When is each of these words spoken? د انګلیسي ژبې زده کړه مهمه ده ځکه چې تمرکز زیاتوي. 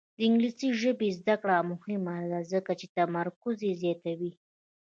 د 0.17 0.19
انګلیسي 0.27 0.69
ژبې 0.81 1.07
زده 1.19 1.35
کړه 1.41 1.57
مهمه 1.71 2.15
ده 2.31 2.39
ځکه 2.53 2.71
چې 2.79 2.85
تمرکز 2.97 3.57
زیاتوي. 3.81 4.33